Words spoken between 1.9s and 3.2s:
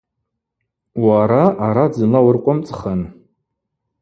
зынла уыркъвымцӏхын.